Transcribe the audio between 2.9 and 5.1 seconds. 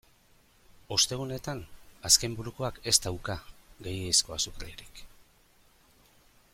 ez dauka gehiegizko azukrerik.